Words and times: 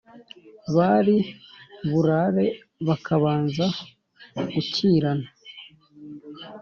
bari 0.75 1.17
burare 1.89 2.45
bakabanza 2.87 3.65
gukirana… 4.53 5.27